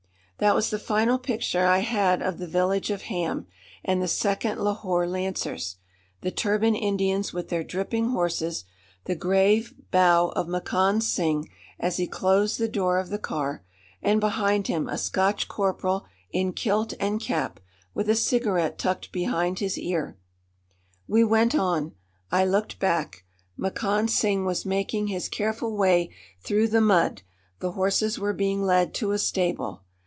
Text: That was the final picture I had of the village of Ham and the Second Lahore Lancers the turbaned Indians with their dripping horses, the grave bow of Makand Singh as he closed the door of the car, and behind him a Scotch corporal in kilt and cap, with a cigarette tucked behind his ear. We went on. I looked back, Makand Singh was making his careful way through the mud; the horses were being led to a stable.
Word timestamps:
That 0.43 0.55
was 0.55 0.71
the 0.71 0.79
final 0.79 1.19
picture 1.19 1.67
I 1.67 1.81
had 1.85 2.23
of 2.23 2.39
the 2.39 2.47
village 2.47 2.89
of 2.89 3.03
Ham 3.03 3.45
and 3.85 4.01
the 4.01 4.07
Second 4.07 4.59
Lahore 4.59 5.05
Lancers 5.07 5.75
the 6.21 6.31
turbaned 6.31 6.77
Indians 6.77 7.31
with 7.31 7.49
their 7.49 7.63
dripping 7.63 8.09
horses, 8.09 8.65
the 9.05 9.13
grave 9.13 9.71
bow 9.91 10.29
of 10.29 10.47
Makand 10.47 11.03
Singh 11.03 11.47
as 11.79 11.97
he 11.97 12.07
closed 12.07 12.57
the 12.59 12.67
door 12.67 12.97
of 12.97 13.09
the 13.09 13.19
car, 13.19 13.63
and 14.01 14.19
behind 14.19 14.65
him 14.65 14.89
a 14.89 14.97
Scotch 14.97 15.47
corporal 15.47 16.07
in 16.31 16.53
kilt 16.53 16.95
and 16.99 17.21
cap, 17.21 17.59
with 17.93 18.09
a 18.09 18.15
cigarette 18.15 18.79
tucked 18.79 19.11
behind 19.11 19.59
his 19.59 19.77
ear. 19.77 20.17
We 21.07 21.23
went 21.23 21.53
on. 21.53 21.91
I 22.31 22.45
looked 22.45 22.79
back, 22.79 23.25
Makand 23.59 24.09
Singh 24.09 24.43
was 24.45 24.65
making 24.65 25.05
his 25.05 25.29
careful 25.29 25.77
way 25.77 26.09
through 26.39 26.69
the 26.69 26.81
mud; 26.81 27.21
the 27.59 27.73
horses 27.73 28.17
were 28.17 28.33
being 28.33 28.63
led 28.63 28.95
to 28.95 29.11
a 29.11 29.19
stable. 29.19 29.83